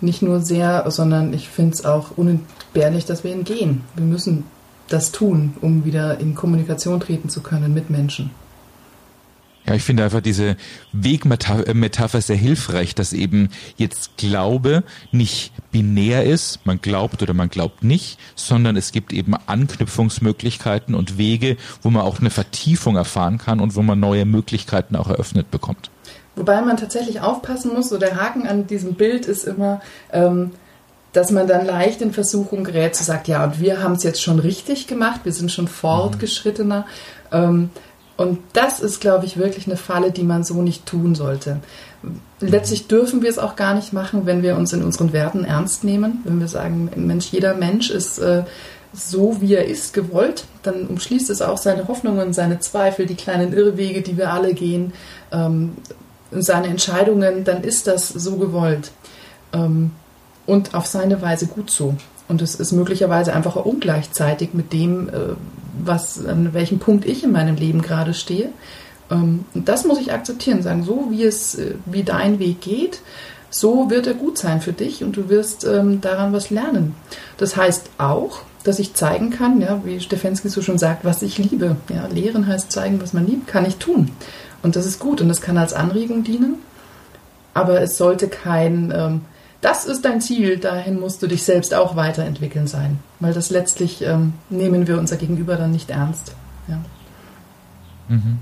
nicht 0.00 0.22
nur 0.22 0.40
sehr, 0.40 0.90
sondern 0.90 1.32
ich 1.32 1.48
finde 1.48 1.74
es 1.74 1.84
auch 1.84 2.16
unentbehrlich, 2.16 3.04
dass 3.04 3.22
wir 3.22 3.32
ihn 3.32 3.44
gehen. 3.44 3.82
Wir 3.94 4.04
müssen 4.04 4.42
das 4.88 5.12
tun, 5.12 5.54
um 5.60 5.84
wieder 5.84 6.18
in 6.18 6.34
Kommunikation 6.34 6.98
treten 6.98 7.28
zu 7.28 7.42
können 7.42 7.72
mit 7.72 7.90
Menschen. 7.90 8.32
Ja, 9.68 9.74
ich 9.74 9.82
finde 9.82 10.02
einfach 10.04 10.22
diese 10.22 10.56
Wegmetapher 10.92 12.22
sehr 12.22 12.36
hilfreich, 12.36 12.94
dass 12.94 13.12
eben 13.12 13.50
jetzt 13.76 14.16
Glaube 14.16 14.82
nicht 15.12 15.52
binär 15.72 16.24
ist, 16.24 16.64
man 16.64 16.80
glaubt 16.80 17.22
oder 17.22 17.34
man 17.34 17.50
glaubt 17.50 17.84
nicht, 17.84 18.18
sondern 18.34 18.78
es 18.78 18.92
gibt 18.92 19.12
eben 19.12 19.34
Anknüpfungsmöglichkeiten 19.44 20.94
und 20.94 21.18
Wege, 21.18 21.58
wo 21.82 21.90
man 21.90 22.00
auch 22.00 22.18
eine 22.18 22.30
Vertiefung 22.30 22.96
erfahren 22.96 23.36
kann 23.36 23.60
und 23.60 23.76
wo 23.76 23.82
man 23.82 24.00
neue 24.00 24.24
Möglichkeiten 24.24 24.96
auch 24.96 25.10
eröffnet 25.10 25.50
bekommt. 25.50 25.90
Wobei 26.34 26.62
man 26.62 26.78
tatsächlich 26.78 27.20
aufpassen 27.20 27.74
muss, 27.74 27.90
so 27.90 27.98
der 27.98 28.16
Haken 28.16 28.46
an 28.46 28.66
diesem 28.66 28.94
Bild 28.94 29.26
ist 29.26 29.44
immer, 29.44 29.82
ähm, 30.14 30.52
dass 31.12 31.30
man 31.30 31.46
dann 31.46 31.66
leicht 31.66 32.00
in 32.00 32.14
Versuchung 32.14 32.64
gerät 32.64 32.96
zu 32.96 33.04
sagen, 33.04 33.24
ja, 33.26 33.44
und 33.44 33.60
wir 33.60 33.82
haben 33.82 33.92
es 33.92 34.02
jetzt 34.02 34.22
schon 34.22 34.38
richtig 34.38 34.86
gemacht, 34.86 35.22
wir 35.24 35.32
sind 35.32 35.52
schon 35.52 35.68
fortgeschrittener. 35.68 36.86
Ähm, 37.32 37.68
und 38.18 38.40
das 38.52 38.80
ist, 38.80 39.00
glaube 39.00 39.26
ich, 39.26 39.36
wirklich 39.36 39.68
eine 39.68 39.76
Falle, 39.76 40.10
die 40.10 40.24
man 40.24 40.42
so 40.42 40.60
nicht 40.60 40.86
tun 40.86 41.14
sollte. 41.14 41.60
Letztlich 42.40 42.88
dürfen 42.88 43.22
wir 43.22 43.30
es 43.30 43.38
auch 43.38 43.54
gar 43.54 43.74
nicht 43.74 43.92
machen, 43.92 44.26
wenn 44.26 44.42
wir 44.42 44.56
uns 44.56 44.72
in 44.72 44.82
unseren 44.82 45.12
Werten 45.12 45.44
ernst 45.44 45.84
nehmen. 45.84 46.20
Wenn 46.24 46.40
wir 46.40 46.48
sagen, 46.48 46.90
Mensch, 46.96 47.28
jeder 47.30 47.54
Mensch 47.54 47.90
ist 47.90 48.18
äh, 48.18 48.42
so, 48.92 49.40
wie 49.40 49.54
er 49.54 49.66
ist, 49.66 49.94
gewollt, 49.94 50.46
dann 50.64 50.88
umschließt 50.88 51.30
es 51.30 51.40
auch 51.40 51.58
seine 51.58 51.86
Hoffnungen, 51.86 52.32
seine 52.32 52.58
Zweifel, 52.58 53.06
die 53.06 53.14
kleinen 53.14 53.52
Irrwege, 53.52 54.02
die 54.02 54.16
wir 54.16 54.32
alle 54.32 54.52
gehen, 54.52 54.94
ähm, 55.30 55.76
seine 56.32 56.66
Entscheidungen, 56.66 57.44
dann 57.44 57.62
ist 57.62 57.86
das 57.86 58.08
so 58.08 58.36
gewollt. 58.36 58.90
Ähm, 59.52 59.92
und 60.44 60.74
auf 60.74 60.86
seine 60.86 61.22
Weise 61.22 61.46
gut 61.46 61.70
so. 61.70 61.94
Und 62.26 62.42
es 62.42 62.56
ist 62.56 62.72
möglicherweise 62.72 63.32
einfach 63.32 63.54
ungleichzeitig 63.54 64.54
mit 64.54 64.72
dem, 64.72 65.08
äh, 65.08 65.12
was, 65.84 66.24
an 66.24 66.52
welchem 66.54 66.78
Punkt 66.78 67.04
ich 67.04 67.24
in 67.24 67.32
meinem 67.32 67.56
Leben 67.56 67.82
gerade 67.82 68.14
stehe. 68.14 68.50
Ähm, 69.10 69.44
und 69.54 69.68
das 69.68 69.84
muss 69.84 70.00
ich 70.00 70.12
akzeptieren, 70.12 70.62
sagen, 70.62 70.84
so 70.84 71.08
wie 71.10 71.24
es, 71.24 71.54
äh, 71.56 71.74
wie 71.86 72.02
dein 72.02 72.38
Weg 72.38 72.60
geht, 72.60 73.00
so 73.50 73.90
wird 73.90 74.06
er 74.06 74.14
gut 74.14 74.38
sein 74.38 74.60
für 74.60 74.72
dich 74.72 75.02
und 75.02 75.16
du 75.16 75.28
wirst 75.28 75.64
ähm, 75.64 76.00
daran 76.00 76.32
was 76.32 76.50
lernen. 76.50 76.94
Das 77.38 77.56
heißt 77.56 77.90
auch, 77.98 78.40
dass 78.64 78.78
ich 78.78 78.94
zeigen 78.94 79.30
kann, 79.30 79.60
ja, 79.60 79.80
wie 79.84 80.00
Stefensky 80.00 80.48
so 80.48 80.60
schon 80.60 80.78
sagt, 80.78 81.04
was 81.04 81.22
ich 81.22 81.38
liebe. 81.38 81.76
Ja, 81.88 82.06
lehren 82.06 82.46
heißt 82.46 82.70
zeigen, 82.70 83.00
was 83.00 83.12
man 83.12 83.26
liebt, 83.26 83.46
kann 83.46 83.64
ich 83.64 83.76
tun. 83.76 84.10
Und 84.62 84.76
das 84.76 84.86
ist 84.86 84.98
gut 84.98 85.20
und 85.20 85.28
das 85.28 85.40
kann 85.40 85.56
als 85.56 85.72
Anregung 85.72 86.24
dienen. 86.24 86.56
Aber 87.54 87.80
es 87.80 87.96
sollte 87.96 88.28
kein, 88.28 88.92
ähm, 88.94 89.20
das 89.60 89.84
ist 89.84 90.04
dein 90.04 90.20
Ziel, 90.20 90.58
dahin 90.58 91.00
musst 91.00 91.22
du 91.22 91.26
dich 91.26 91.42
selbst 91.42 91.74
auch 91.74 91.96
weiterentwickeln 91.96 92.66
sein. 92.66 92.98
Weil 93.20 93.32
das 93.32 93.50
letztlich 93.50 94.02
ähm, 94.02 94.34
nehmen 94.50 94.86
wir 94.86 94.98
unser 94.98 95.16
Gegenüber 95.16 95.56
dann 95.56 95.72
nicht 95.72 95.90
ernst. 95.90 96.32
Ja. 96.68 96.80
Mhm. 98.08 98.38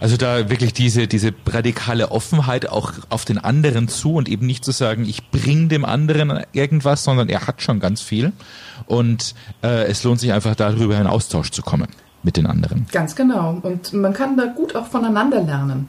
Also 0.00 0.16
da 0.16 0.48
wirklich 0.48 0.72
diese, 0.72 1.08
diese 1.08 1.32
radikale 1.46 2.12
Offenheit 2.12 2.68
auch 2.68 2.92
auf 3.08 3.24
den 3.24 3.38
anderen 3.38 3.88
zu 3.88 4.14
und 4.14 4.28
eben 4.28 4.46
nicht 4.46 4.64
zu 4.64 4.70
sagen, 4.70 5.04
ich 5.04 5.30
bringe 5.30 5.66
dem 5.66 5.84
anderen 5.84 6.44
irgendwas, 6.52 7.02
sondern 7.02 7.28
er 7.28 7.48
hat 7.48 7.62
schon 7.62 7.80
ganz 7.80 8.00
viel. 8.00 8.32
Und 8.86 9.34
äh, 9.62 9.86
es 9.86 10.04
lohnt 10.04 10.20
sich 10.20 10.32
einfach 10.32 10.54
darüber 10.54 10.96
in 10.98 11.08
Austausch 11.08 11.50
zu 11.50 11.62
kommen 11.62 11.88
mit 12.22 12.36
den 12.36 12.46
anderen. 12.46 12.86
Ganz 12.92 13.16
genau. 13.16 13.58
Und 13.62 13.92
man 13.92 14.12
kann 14.12 14.36
da 14.36 14.46
gut 14.46 14.76
auch 14.76 14.86
voneinander 14.86 15.42
lernen. 15.42 15.88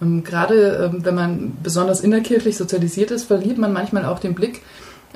Und 0.00 0.24
gerade 0.24 0.90
ähm, 0.92 1.04
wenn 1.04 1.14
man 1.14 1.52
besonders 1.62 2.00
innerkirchlich 2.00 2.56
sozialisiert 2.56 3.10
ist, 3.10 3.24
verliert 3.24 3.58
man 3.58 3.72
manchmal 3.72 4.06
auch 4.06 4.18
den 4.18 4.34
Blick 4.34 4.62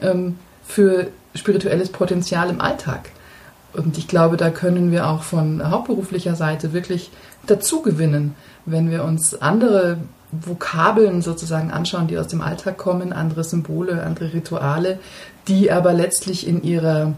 ähm, 0.00 0.36
für 0.66 1.08
spirituelles 1.34 1.88
Potenzial 1.90 2.50
im 2.50 2.60
Alltag. 2.60 3.10
Und 3.72 3.98
ich 3.98 4.06
glaube, 4.06 4.36
da 4.36 4.50
können 4.50 4.92
wir 4.92 5.08
auch 5.08 5.22
von 5.22 5.68
hauptberuflicher 5.68 6.36
Seite 6.36 6.72
wirklich 6.72 7.10
dazu 7.46 7.82
gewinnen, 7.82 8.34
wenn 8.66 8.90
wir 8.90 9.04
uns 9.04 9.40
andere 9.40 9.98
Vokabeln 10.30 11.22
sozusagen 11.22 11.70
anschauen, 11.70 12.06
die 12.06 12.18
aus 12.18 12.28
dem 12.28 12.40
Alltag 12.40 12.78
kommen, 12.78 13.12
andere 13.12 13.44
Symbole, 13.44 14.02
andere 14.02 14.32
Rituale, 14.32 14.98
die 15.48 15.70
aber 15.70 15.92
letztlich 15.92 16.46
in 16.46 16.62
ihrer, 16.62 17.14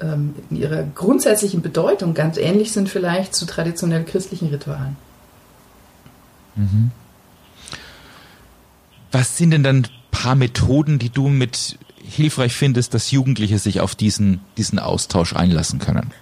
ähm, 0.00 0.34
in 0.50 0.56
ihrer 0.56 0.82
grundsätzlichen 0.82 1.62
Bedeutung 1.62 2.14
ganz 2.14 2.36
ähnlich 2.36 2.72
sind 2.72 2.88
vielleicht 2.88 3.34
zu 3.34 3.46
traditionell 3.46 4.04
christlichen 4.04 4.48
Ritualen. 4.48 4.96
Mhm. 6.56 6.90
Was 9.10 9.36
sind 9.36 9.50
denn 9.50 9.62
dann 9.62 9.76
ein 9.76 9.88
paar 10.10 10.34
Methoden, 10.34 10.98
die 10.98 11.10
du 11.10 11.28
mit 11.28 11.78
hilfreich 12.02 12.54
findest, 12.54 12.94
dass 12.94 13.10
Jugendliche 13.10 13.58
sich 13.58 13.80
auf 13.80 13.94
diesen, 13.94 14.40
diesen 14.56 14.78
Austausch 14.78 15.34
einlassen 15.34 15.78
können? 15.78 16.12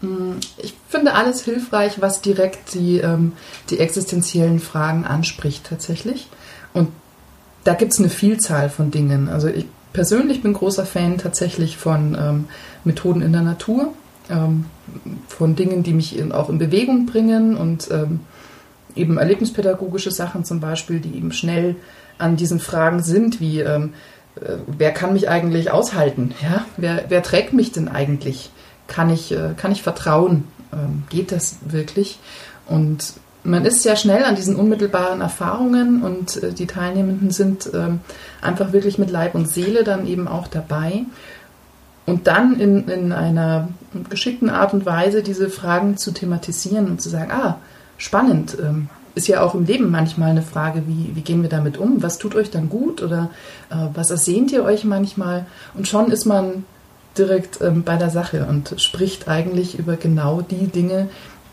Mm, 0.00 0.32
ich 0.58 0.74
finde 0.88 1.14
alles 1.14 1.44
hilfreich, 1.44 2.00
was 2.00 2.20
direkt 2.20 2.74
die, 2.74 2.98
ähm, 2.98 3.32
die 3.70 3.78
existenziellen 3.78 4.60
Fragen 4.60 5.04
anspricht 5.04 5.64
tatsächlich. 5.64 6.28
Und 6.72 6.88
da 7.64 7.74
gibt 7.74 7.92
es 7.92 7.98
eine 7.98 8.10
Vielzahl 8.10 8.70
von 8.70 8.90
Dingen. 8.90 9.28
Also 9.28 9.48
ich 9.48 9.66
persönlich 9.92 10.42
bin 10.42 10.52
großer 10.52 10.86
Fan 10.86 11.18
tatsächlich 11.18 11.76
von 11.76 12.16
ähm, 12.18 12.44
Methoden 12.84 13.22
in 13.22 13.32
der 13.32 13.42
Natur, 13.42 13.92
ähm, 14.28 14.66
von 15.28 15.56
Dingen, 15.56 15.82
die 15.82 15.92
mich 15.92 16.18
in, 16.18 16.32
auch 16.32 16.48
in 16.48 16.58
Bewegung 16.58 17.06
bringen 17.06 17.56
und 17.56 17.90
ähm, 17.90 18.20
eben 18.96 19.18
erlebnispädagogische 19.18 20.10
Sachen 20.10 20.44
zum 20.44 20.60
Beispiel, 20.60 21.00
die 21.00 21.16
eben 21.16 21.32
schnell 21.32 21.76
an 22.18 22.36
diesen 22.36 22.60
Fragen 22.60 23.02
sind, 23.02 23.40
wie 23.40 23.60
ähm, 23.60 23.94
äh, 24.36 24.56
wer 24.66 24.92
kann 24.92 25.12
mich 25.12 25.28
eigentlich 25.28 25.70
aushalten? 25.70 26.34
Ja? 26.42 26.64
Wer, 26.76 27.04
wer 27.08 27.22
trägt 27.22 27.52
mich 27.52 27.72
denn 27.72 27.88
eigentlich? 27.88 28.50
Kann 28.86 29.10
ich, 29.10 29.32
äh, 29.32 29.54
kann 29.56 29.72
ich 29.72 29.82
vertrauen? 29.82 30.44
Ähm, 30.72 31.04
geht 31.08 31.32
das 31.32 31.58
wirklich? 31.66 32.18
Und 32.66 33.14
man 33.42 33.64
ist 33.64 33.82
sehr 33.82 33.96
schnell 33.96 34.24
an 34.24 34.36
diesen 34.36 34.56
unmittelbaren 34.56 35.20
Erfahrungen 35.20 36.02
und 36.02 36.42
äh, 36.42 36.52
die 36.52 36.66
Teilnehmenden 36.66 37.30
sind 37.30 37.70
ähm, 37.72 38.00
einfach 38.40 38.72
wirklich 38.72 38.98
mit 38.98 39.10
Leib 39.10 39.34
und 39.34 39.48
Seele 39.48 39.84
dann 39.84 40.06
eben 40.06 40.28
auch 40.28 40.48
dabei. 40.48 41.04
Und 42.06 42.26
dann 42.26 42.58
in, 42.58 42.88
in 42.88 43.12
einer 43.12 43.68
geschickten 44.08 44.50
Art 44.50 44.74
und 44.74 44.84
Weise 44.84 45.22
diese 45.22 45.48
Fragen 45.48 45.96
zu 45.96 46.12
thematisieren 46.12 46.86
und 46.86 47.00
zu 47.00 47.08
sagen, 47.08 47.30
ah, 47.30 47.58
spannend. 48.00 48.56
Ähm, 48.60 48.88
ist 49.14 49.28
ja 49.28 49.42
auch 49.42 49.54
im 49.54 49.64
Leben 49.64 49.90
manchmal 49.90 50.30
eine 50.30 50.42
Frage, 50.42 50.84
wie, 50.86 51.14
wie 51.14 51.20
gehen 51.20 51.42
wir 51.42 51.48
damit 51.48 51.78
um? 51.78 52.02
Was 52.02 52.18
tut 52.18 52.34
euch 52.34 52.50
dann 52.50 52.68
gut 52.68 53.02
oder 53.02 53.30
äh, 53.70 53.74
was 53.94 54.10
ersehnt 54.10 54.52
ihr 54.52 54.64
euch 54.64 54.84
manchmal? 54.84 55.46
Und 55.74 55.88
schon 55.88 56.10
ist 56.10 56.26
man 56.26 56.64
direkt 57.18 57.60
ähm, 57.60 57.82
bei 57.82 57.96
der 57.96 58.10
Sache 58.10 58.46
und 58.46 58.74
spricht 58.80 59.28
eigentlich 59.28 59.78
über 59.78 59.96
genau 59.96 60.40
die 60.42 60.68
Dinge, 60.68 61.08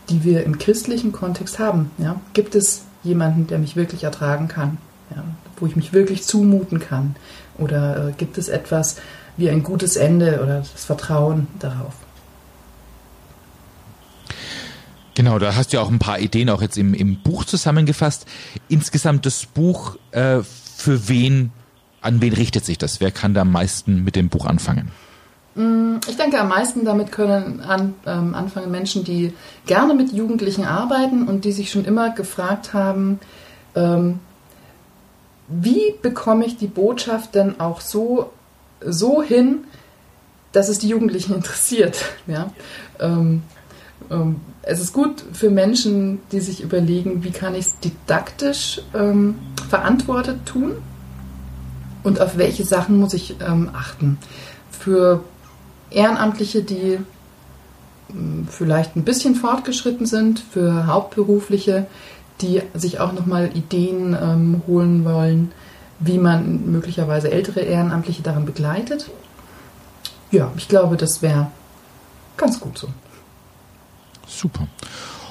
die 0.08 0.24
wir 0.24 0.44
im 0.44 0.58
christlichen 0.58 1.12
Kontext 1.12 1.58
haben. 1.58 1.90
Ja? 1.98 2.20
Gibt 2.32 2.54
es 2.54 2.84
jemanden, 3.02 3.46
der 3.48 3.58
mich 3.58 3.76
wirklich 3.76 4.04
ertragen 4.04 4.48
kann, 4.48 4.78
ja? 5.14 5.24
wo 5.58 5.66
ich 5.66 5.76
mich 5.76 5.92
wirklich 5.92 6.22
zumuten 6.22 6.78
kann? 6.78 7.16
Oder 7.58 8.08
äh, 8.08 8.12
gibt 8.16 8.38
es 8.38 8.48
etwas 8.48 8.96
wie 9.36 9.50
ein 9.50 9.62
gutes 9.62 9.96
Ende 9.96 10.40
oder 10.42 10.58
das 10.58 10.84
Vertrauen 10.84 11.48
darauf? 11.58 11.94
Genau, 15.18 15.40
da 15.40 15.56
hast 15.56 15.72
du 15.72 15.78
ja 15.78 15.82
auch 15.82 15.90
ein 15.90 15.98
paar 15.98 16.20
Ideen 16.20 16.48
auch 16.48 16.62
jetzt 16.62 16.78
im, 16.78 16.94
im 16.94 17.20
Buch 17.20 17.44
zusammengefasst. 17.44 18.24
Insgesamt 18.68 19.26
das 19.26 19.46
Buch, 19.46 19.96
äh, 20.12 20.42
für 20.44 21.08
wen, 21.08 21.50
an 22.00 22.20
wen 22.20 22.32
richtet 22.32 22.64
sich 22.64 22.78
das? 22.78 23.00
Wer 23.00 23.10
kann 23.10 23.34
da 23.34 23.40
am 23.40 23.50
meisten 23.50 24.04
mit 24.04 24.14
dem 24.14 24.28
Buch 24.28 24.46
anfangen? 24.46 24.92
Mm, 25.56 25.96
ich 26.08 26.16
denke, 26.16 26.38
am 26.38 26.46
meisten 26.46 26.84
damit 26.84 27.10
können 27.10 27.60
an, 27.62 27.94
ähm, 28.06 28.36
anfangen 28.36 28.70
Menschen, 28.70 29.02
die 29.02 29.34
gerne 29.66 29.92
mit 29.92 30.12
Jugendlichen 30.12 30.64
arbeiten 30.64 31.26
und 31.26 31.44
die 31.44 31.50
sich 31.50 31.72
schon 31.72 31.84
immer 31.84 32.10
gefragt 32.10 32.72
haben, 32.72 33.18
ähm, 33.74 34.20
wie 35.48 35.94
bekomme 36.00 36.46
ich 36.46 36.58
die 36.58 36.68
Botschaft 36.68 37.34
denn 37.34 37.58
auch 37.58 37.80
so, 37.80 38.30
so 38.80 39.20
hin, 39.20 39.64
dass 40.52 40.68
es 40.68 40.78
die 40.78 40.86
Jugendlichen 40.86 41.34
interessiert? 41.34 42.04
Ja? 42.28 42.52
Ähm, 43.00 43.42
es 44.62 44.80
ist 44.80 44.92
gut 44.92 45.24
für 45.32 45.50
Menschen, 45.50 46.20
die 46.32 46.40
sich 46.40 46.62
überlegen, 46.62 47.24
wie 47.24 47.30
kann 47.30 47.54
ich 47.54 47.66
es 47.66 47.78
didaktisch 47.80 48.80
ähm, 48.94 49.36
verantwortet 49.68 50.46
tun 50.46 50.76
und 52.02 52.20
auf 52.20 52.38
welche 52.38 52.64
Sachen 52.64 52.98
muss 52.98 53.14
ich 53.14 53.36
ähm, 53.40 53.70
achten. 53.72 54.18
Für 54.70 55.22
Ehrenamtliche, 55.90 56.62
die 56.62 56.98
ähm, 58.10 58.46
vielleicht 58.50 58.96
ein 58.96 59.04
bisschen 59.04 59.34
fortgeschritten 59.34 60.06
sind, 60.06 60.40
für 60.40 60.86
Hauptberufliche, 60.86 61.86
die 62.40 62.62
sich 62.74 63.00
auch 63.00 63.12
nochmal 63.12 63.50
Ideen 63.54 64.16
ähm, 64.20 64.62
holen 64.66 65.04
wollen, 65.04 65.52
wie 65.98 66.18
man 66.18 66.70
möglicherweise 66.70 67.30
ältere 67.30 67.60
Ehrenamtliche 67.60 68.22
daran 68.22 68.46
begleitet. 68.46 69.10
Ja, 70.30 70.52
ich 70.56 70.68
glaube, 70.68 70.96
das 70.96 71.22
wäre 71.22 71.50
ganz 72.36 72.60
gut 72.60 72.78
so. 72.78 72.88
Super. 74.28 74.66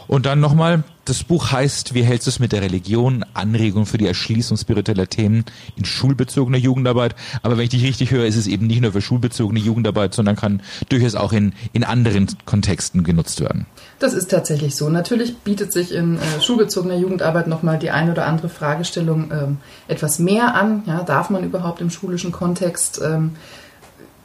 Und 0.07 0.25
dann 0.25 0.39
nochmal, 0.39 0.83
das 1.05 1.23
Buch 1.23 1.51
heißt 1.51 1.93
Wie 1.93 2.03
hältst 2.03 2.27
du 2.27 2.29
es 2.29 2.39
mit 2.39 2.53
der 2.53 2.61
Religion? 2.61 3.25
Anregung 3.33 3.85
für 3.85 3.97
die 3.97 4.07
Erschließung 4.07 4.57
spiritueller 4.57 5.07
Themen 5.07 5.43
in 5.75 5.85
schulbezogener 5.85 6.57
Jugendarbeit. 6.57 7.15
Aber 7.43 7.57
wenn 7.57 7.65
ich 7.65 7.69
dich 7.69 7.83
richtig 7.83 8.11
höre, 8.11 8.25
ist 8.25 8.37
es 8.37 8.47
eben 8.47 8.67
nicht 8.67 8.81
nur 8.81 8.93
für 8.93 9.01
schulbezogene 9.01 9.59
Jugendarbeit, 9.59 10.13
sondern 10.13 10.37
kann 10.37 10.61
durchaus 10.89 11.15
auch 11.15 11.33
in, 11.33 11.53
in 11.73 11.83
anderen 11.83 12.27
Kontexten 12.45 13.03
genutzt 13.03 13.41
werden. 13.41 13.65
Das 13.99 14.13
ist 14.13 14.31
tatsächlich 14.31 14.75
so. 14.75 14.89
Natürlich 14.89 15.37
bietet 15.39 15.73
sich 15.73 15.93
in 15.93 16.17
äh, 16.17 16.41
schulbezogener 16.41 16.95
Jugendarbeit 16.95 17.47
nochmal 17.47 17.77
die 17.77 17.91
eine 17.91 18.11
oder 18.11 18.25
andere 18.25 18.49
Fragestellung 18.49 19.31
ähm, 19.31 19.57
etwas 19.87 20.19
mehr 20.19 20.55
an. 20.55 20.83
Ja, 20.85 21.03
darf 21.03 21.29
man 21.29 21.43
überhaupt 21.43 21.81
im 21.81 21.89
schulischen 21.89 22.31
Kontext 22.31 23.01
ähm, 23.03 23.31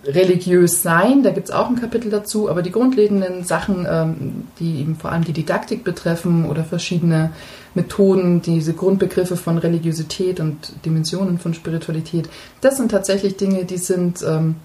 religiös 0.05 0.83
sein, 0.83 1.23
da 1.23 1.31
gibt 1.31 1.49
es 1.49 1.55
auch 1.55 1.69
ein 1.69 1.81
Kapitel 1.81 2.11
dazu, 2.11 2.51
aber 2.51 2.63
die 2.63 2.73
grundlegenden 2.73 3.45
Sachen, 3.45 3.87
ähm, 3.89 4.49
die 4.59 4.81
eben 4.81 4.97
vor 4.97 5.13
allem 5.13 5.25
die 5.25 5.33
Didaktik 5.33 5.85
betreffen 5.85 6.47
oder 6.47 6.65
verschiedene 6.65 7.31
Methoden, 7.75 8.43
diese 8.43 8.75
Grundbegriffe 8.75 9.37
von 9.37 9.59
Religiosität 9.59 10.41
und 10.41 10.73
Dimensionen 10.85 11.39
von 11.39 11.55
Spiritualität, 11.55 12.29
das 12.61 12.79
sind 12.79 12.91
tatsächlich 12.91 13.37
Dinge, 13.37 13.65
die 13.65 13.79
sind 13.79 14.23
ähm, 14.23 14.57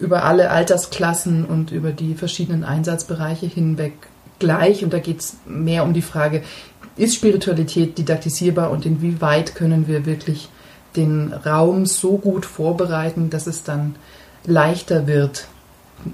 über 0.00 0.24
alle 0.24 0.50
Altersklassen 0.50 1.44
und 1.44 1.70
über 1.70 1.92
die 1.92 2.14
verschiedenen 2.14 2.64
Einsatzbereiche 2.64 3.46
hinweg 3.46 3.92
gleich. 4.38 4.82
Und 4.82 4.92
da 4.92 4.98
geht 4.98 5.20
es 5.20 5.36
mehr 5.46 5.84
um 5.84 5.92
die 5.92 6.02
Frage, 6.02 6.42
ist 6.96 7.14
Spiritualität 7.14 7.96
didaktisierbar 7.98 8.70
und 8.70 8.86
inwieweit 8.86 9.54
können 9.54 9.86
wir 9.86 10.06
wirklich 10.06 10.48
den 10.96 11.32
Raum 11.32 11.86
so 11.86 12.18
gut 12.18 12.44
vorbereiten, 12.44 13.30
dass 13.30 13.46
es 13.46 13.62
dann 13.62 13.94
leichter 14.44 15.06
wird, 15.06 15.46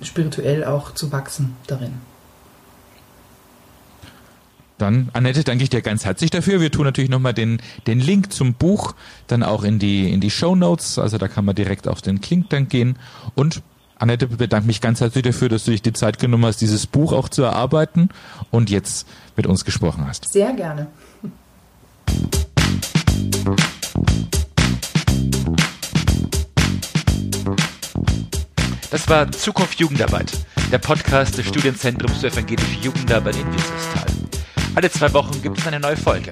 spirituell 0.02 0.64
auch 0.64 0.94
zu 0.94 1.12
wachsen 1.12 1.56
darin. 1.66 1.94
Dann, 4.78 5.08
Annette, 5.14 5.42
danke 5.42 5.64
ich 5.64 5.70
dir 5.70 5.80
ganz 5.80 6.04
herzlich 6.04 6.30
dafür. 6.30 6.60
Wir 6.60 6.70
tun 6.70 6.84
natürlich 6.84 7.08
nochmal 7.08 7.32
den, 7.32 7.62
den 7.86 7.98
Link 7.98 8.32
zum 8.32 8.52
Buch 8.52 8.94
dann 9.26 9.42
auch 9.42 9.64
in 9.64 9.78
die, 9.78 10.12
in 10.12 10.20
die 10.20 10.30
Show 10.30 10.54
Notes. 10.54 10.98
Also 10.98 11.16
da 11.16 11.28
kann 11.28 11.46
man 11.46 11.54
direkt 11.54 11.88
auf 11.88 12.02
den 12.02 12.20
Link 12.28 12.50
dann 12.50 12.68
gehen. 12.68 12.98
Und 13.34 13.62
Annette, 13.98 14.26
bedanke 14.26 14.66
mich 14.66 14.82
ganz 14.82 15.00
herzlich 15.00 15.22
dafür, 15.22 15.48
dass 15.48 15.64
du 15.64 15.70
dich 15.70 15.80
die 15.80 15.94
Zeit 15.94 16.18
genommen 16.18 16.44
hast, 16.44 16.60
dieses 16.60 16.86
Buch 16.86 17.12
auch 17.14 17.30
zu 17.30 17.42
erarbeiten 17.42 18.10
und 18.50 18.68
jetzt 18.68 19.06
mit 19.36 19.46
uns 19.46 19.64
gesprochen 19.64 20.06
hast. 20.06 20.30
Sehr 20.30 20.52
gerne. 20.52 20.88
Das 28.96 29.08
war 29.10 29.30
Zukunft 29.30 29.78
Jugendarbeit, 29.78 30.32
der 30.72 30.78
Podcast 30.78 31.36
des 31.36 31.46
Studienzentrums 31.46 32.20
für 32.20 32.28
evangelische 32.28 32.80
Jugendarbeit 32.80 33.36
in 33.36 33.46
Wieserstal. 33.52 34.06
Alle 34.74 34.90
zwei 34.90 35.12
Wochen 35.12 35.42
gibt 35.42 35.58
es 35.58 35.66
eine 35.66 35.78
neue 35.78 35.98
Folge. 35.98 36.30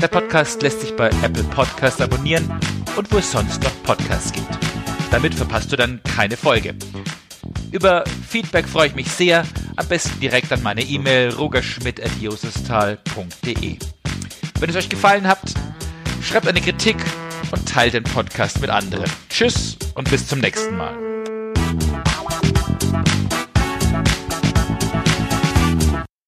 Der 0.00 0.08
Podcast 0.08 0.62
lässt 0.62 0.80
sich 0.80 0.96
bei 0.96 1.10
Apple 1.22 1.44
Podcasts 1.44 2.00
abonnieren 2.00 2.58
und 2.96 3.12
wo 3.12 3.18
es 3.18 3.30
sonst 3.30 3.62
noch 3.62 3.82
Podcasts 3.82 4.32
gibt. 4.32 4.48
Damit 5.10 5.34
verpasst 5.34 5.70
du 5.72 5.76
dann 5.76 6.00
keine 6.16 6.38
Folge. 6.38 6.74
Über 7.70 8.04
Feedback 8.26 8.66
freue 8.66 8.86
ich 8.86 8.94
mich 8.94 9.12
sehr, 9.12 9.44
am 9.76 9.86
besten 9.86 10.20
direkt 10.20 10.50
an 10.54 10.62
meine 10.62 10.80
E-Mail 10.80 11.34
rogerschmidt.josestal.de. 11.34 13.76
Wenn 14.58 14.70
es 14.70 14.76
euch 14.76 14.88
gefallen 14.88 15.28
hat, 15.28 15.52
schreibt 16.22 16.48
eine 16.48 16.62
Kritik 16.62 16.96
und 17.50 17.68
teilt 17.68 17.92
den 17.92 18.04
Podcast 18.04 18.58
mit 18.62 18.70
anderen. 18.70 19.04
Tschüss 19.28 19.76
und 19.94 20.08
bis 20.08 20.26
zum 20.26 20.38
nächsten 20.38 20.78
Mal. 20.78 21.19